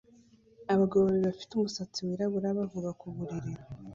[0.73, 3.51] Abagabo babiri bafite umusatsi wirabura bavuga ku buriri